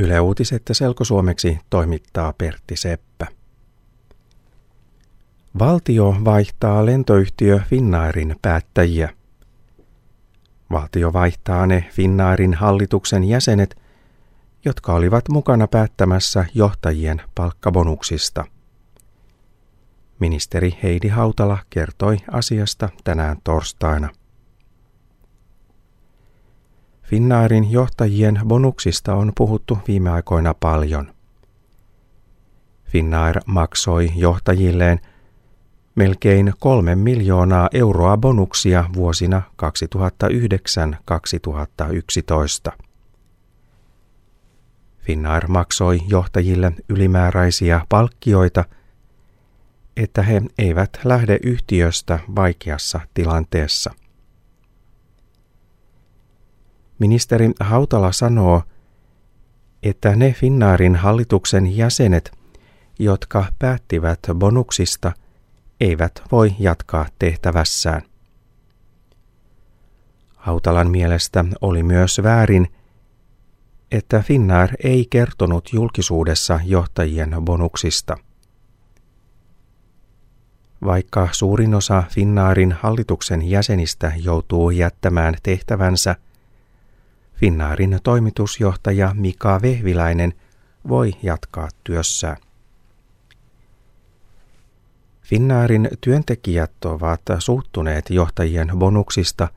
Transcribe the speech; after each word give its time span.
Yle 0.00 0.20
Uutiset 0.20 0.62
selkosuomeksi 0.72 1.58
toimittaa 1.70 2.32
Pertti 2.32 2.76
Seppä. 2.76 3.26
Valtio 5.58 6.16
vaihtaa 6.24 6.86
lentoyhtiö 6.86 7.60
Finnairin 7.68 8.36
päättäjiä. 8.42 9.10
Valtio 10.70 11.12
vaihtaa 11.12 11.66
ne 11.66 11.84
Finnairin 11.92 12.54
hallituksen 12.54 13.24
jäsenet, 13.24 13.78
jotka 14.64 14.94
olivat 14.94 15.28
mukana 15.28 15.66
päättämässä 15.66 16.44
johtajien 16.54 17.22
palkkabonuksista. 17.34 18.44
Ministeri 20.18 20.78
Heidi 20.82 21.08
Hautala 21.08 21.58
kertoi 21.70 22.16
asiasta 22.30 22.88
tänään 23.04 23.36
torstaina. 23.44 24.08
Finnairin 27.10 27.70
johtajien 27.70 28.40
bonuksista 28.46 29.14
on 29.14 29.32
puhuttu 29.36 29.78
viime 29.88 30.10
aikoina 30.10 30.54
paljon. 30.54 31.14
Finnair 32.84 33.40
maksoi 33.46 34.12
johtajilleen 34.16 35.00
melkein 35.94 36.52
kolme 36.58 36.94
miljoonaa 36.94 37.68
euroa 37.72 38.16
bonuksia 38.16 38.84
vuosina 38.94 39.42
2009-2011. 42.70 42.72
Finnair 44.98 45.46
maksoi 45.48 46.00
johtajille 46.08 46.72
ylimääräisiä 46.88 47.86
palkkioita, 47.88 48.64
että 49.96 50.22
he 50.22 50.42
eivät 50.58 51.00
lähde 51.04 51.38
yhtiöstä 51.42 52.18
vaikeassa 52.36 53.00
tilanteessa. 53.14 53.94
Ministeri 57.00 57.50
Hautala 57.60 58.12
sanoo, 58.12 58.62
että 59.82 60.16
ne 60.16 60.32
Finnaarin 60.32 60.96
hallituksen 60.96 61.76
jäsenet, 61.76 62.32
jotka 62.98 63.44
päättivät 63.58 64.18
bonuksista, 64.34 65.12
eivät 65.80 66.22
voi 66.32 66.54
jatkaa 66.58 67.06
tehtävässään. 67.18 68.02
Hautalan 70.36 70.90
mielestä 70.90 71.44
oli 71.60 71.82
myös 71.82 72.20
väärin, 72.22 72.68
että 73.90 74.20
Finnair 74.20 74.70
ei 74.84 75.06
kertonut 75.10 75.72
julkisuudessa 75.72 76.60
johtajien 76.64 77.36
bonuksista. 77.44 78.16
Vaikka 80.84 81.28
suurin 81.32 81.74
osa 81.74 82.02
Finnaarin 82.10 82.72
hallituksen 82.72 83.50
jäsenistä 83.50 84.12
joutuu 84.16 84.70
jättämään 84.70 85.34
tehtävänsä– 85.42 86.16
Finnaarin 87.40 87.98
toimitusjohtaja 88.02 89.14
Mika 89.14 89.62
Vehviläinen 89.62 90.32
voi 90.88 91.12
jatkaa 91.22 91.68
työssään. 91.84 92.36
Finnaarin 95.22 95.88
työntekijät 96.00 96.84
ovat 96.84 97.20
suuttuneet 97.38 98.10
johtajien 98.10 98.70
bonuksista, 98.76 99.48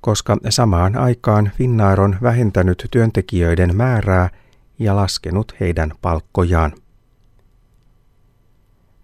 koska 0.00 0.36
samaan 0.48 0.96
aikaan 0.96 1.50
Finnair 1.56 2.00
on 2.00 2.16
vähentänyt 2.22 2.88
työntekijöiden 2.90 3.76
määrää 3.76 4.30
ja 4.78 4.96
laskenut 4.96 5.54
heidän 5.60 5.92
palkkojaan. 6.02 6.72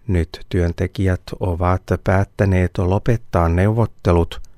Nyt 0.07 0.45
työntekijät 0.49 1.21
ovat 1.39 1.83
päättäneet 2.03 2.77
lopettaa 2.77 3.49
neuvottelut– 3.49 4.41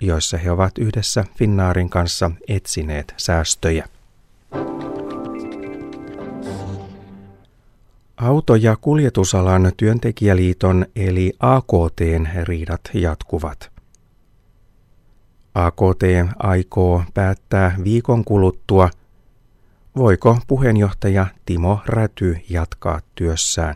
joissa 0.00 0.36
he 0.36 0.50
ovat 0.50 0.78
yhdessä 0.78 1.24
Finnaarin 1.38 1.90
kanssa 1.90 2.30
etsineet 2.48 3.14
säästöjä. 3.16 3.86
Auto- 8.16 8.54
ja 8.54 8.76
kuljetusalan 8.80 9.72
työntekijäliiton 9.76 10.86
eli 10.96 11.32
AKTn 11.40 12.28
riidat 12.42 12.80
jatkuvat. 12.94 13.70
AKT 15.54 16.02
aikoo 16.38 17.02
päättää 17.14 17.76
viikon 17.84 18.24
kuluttua, 18.24 18.90
voiko 19.96 20.38
puheenjohtaja 20.46 21.26
Timo 21.46 21.80
Räty 21.86 22.36
jatkaa 22.50 23.00
työssään. 23.14 23.74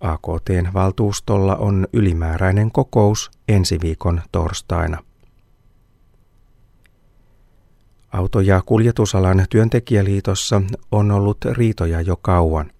AKTn 0.00 0.68
valtuustolla 0.74 1.56
on 1.56 1.86
ylimääräinen 1.92 2.70
kokous 2.70 3.30
ensi 3.48 3.78
viikon 3.82 4.22
torstaina. 4.32 5.04
Auto- 8.12 8.40
ja 8.40 8.62
kuljetusalan 8.66 9.46
työntekijäliitossa 9.50 10.62
on 10.92 11.10
ollut 11.10 11.44
riitoja 11.44 12.00
jo 12.00 12.16
kauan. 12.16 12.70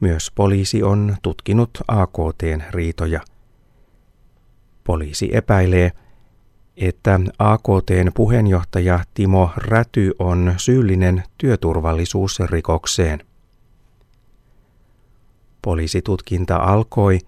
Myös 0.00 0.30
poliisi 0.34 0.82
on 0.82 1.16
tutkinut 1.22 1.70
AKTn 1.88 2.62
riitoja. 2.70 3.20
Poliisi 4.84 5.30
epäilee, 5.32 5.92
että 6.76 7.20
AKTn 7.38 8.10
puheenjohtaja 8.14 9.00
Timo 9.14 9.50
Räty 9.56 10.12
on 10.18 10.54
syyllinen 10.56 11.22
työturvallisuusrikokseen. 11.38 13.27
Poliisitutkinta 15.62 16.56
alkoi, 16.56 17.18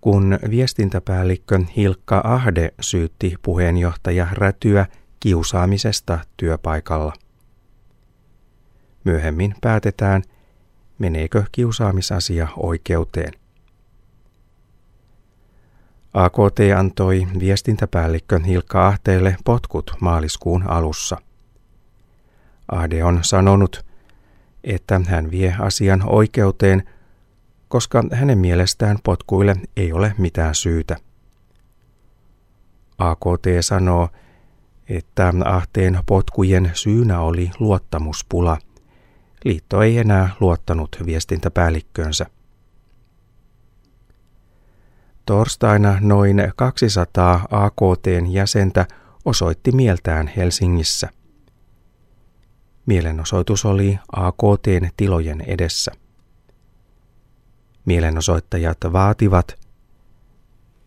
kun 0.00 0.38
viestintäpäällikkö 0.50 1.60
Hilkka 1.76 2.20
Ahde 2.24 2.74
syytti 2.80 3.34
puheenjohtaja 3.42 4.26
Rätyä 4.32 4.86
kiusaamisesta 5.20 6.18
työpaikalla. 6.36 7.12
Myöhemmin 9.04 9.54
päätetään, 9.60 10.22
meneekö 10.98 11.44
kiusaamisasia 11.52 12.48
oikeuteen. 12.56 13.32
AKT 16.14 16.58
antoi 16.78 17.26
viestintäpäällikkö 17.38 18.40
Hilkka 18.46 18.86
Ahteelle 18.86 19.36
potkut 19.44 19.96
maaliskuun 20.00 20.62
alussa. 20.62 21.16
Ahde 22.68 23.04
on 23.04 23.18
sanonut, 23.22 23.84
että 24.64 25.00
hän 25.06 25.30
vie 25.30 25.56
asian 25.58 26.02
oikeuteen– 26.08 26.82
koska 27.72 28.04
hänen 28.12 28.38
mielestään 28.38 28.98
potkuille 29.04 29.56
ei 29.76 29.92
ole 29.92 30.14
mitään 30.18 30.54
syytä. 30.54 30.96
AKT 32.98 33.46
sanoo, 33.60 34.08
että 34.88 35.32
Ahteen 35.44 35.98
potkujen 36.06 36.70
syynä 36.74 37.20
oli 37.20 37.50
luottamuspula. 37.58 38.58
Liitto 39.44 39.82
ei 39.82 39.98
enää 39.98 40.30
luottanut 40.40 40.96
viestintäpäällikkönsä. 41.06 42.26
Torstaina 45.26 45.96
noin 46.00 46.52
200 46.56 47.46
AKTn 47.50 48.26
jäsentä 48.28 48.86
osoitti 49.24 49.72
mieltään 49.72 50.30
Helsingissä. 50.36 51.08
Mielenosoitus 52.86 53.64
oli 53.64 53.98
AKTn 54.12 54.88
tilojen 54.96 55.40
edessä. 55.40 55.92
Mielenosoittajat 57.84 58.78
vaativat, 58.92 59.58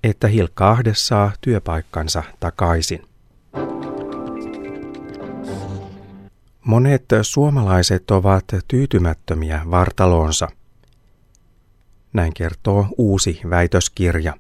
että 0.03 0.28
Hilkka 0.28 0.69
Ahde 0.72 0.91
saa 0.95 1.31
työpaikkansa 1.41 2.23
takaisin. 2.39 3.01
Monet 6.66 7.06
suomalaiset 7.22 8.11
ovat 8.11 8.45
tyytymättömiä 8.67 9.61
vartaloonsa. 9.72 10.47
Näin 12.13 12.33
kertoo 12.33 12.88
uusi 12.97 13.41
väitöskirja. 13.50 14.33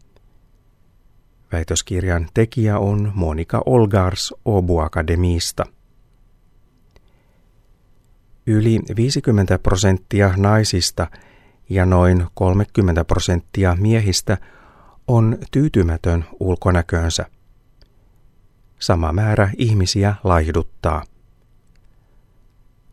Väitöskirjan 1.51 2.27
tekijä 2.33 2.79
on 2.79 3.11
Monika 3.15 3.61
Olgars 3.65 4.33
Obu 4.45 4.79
Akademista. 4.79 5.65
Yli 8.47 8.79
50 8.95 9.59
prosenttia 9.59 10.33
naisista– 10.37 11.07
ja 11.69 11.85
noin 11.85 12.27
30 12.33 13.05
prosenttia 13.05 13.75
miehistä 13.79 14.37
on 15.07 15.37
tyytymätön 15.51 16.25
ulkonäköönsä. 16.39 17.25
Sama 18.79 19.13
määrä 19.13 19.49
ihmisiä 19.57 20.15
laihduttaa. 20.23 21.03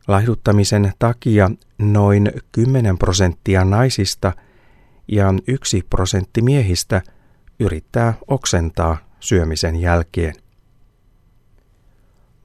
Laihduttamisen 0.09 0.93
takia 0.99 1.51
noin 1.79 2.33
10 2.53 2.99
prosenttia 2.99 3.65
naisista 3.65 4.33
ja 5.09 5.35
yksi 5.49 5.83
prosentti 5.91 6.43
miehistä 6.43 7.03
yrittää 7.61 8.15
oksentaa 8.29 8.97
syömisen 9.21 9.77
jälkeen. 9.77 10.35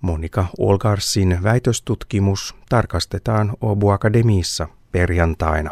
Monika 0.01 0.45
Olgarsin 0.57 1.39
väitöstutkimus 1.44 2.56
tarkastetaan 2.69 3.53
Obu 3.62 3.89
Akademiissa 3.89 4.68
perjantaina. 4.91 5.71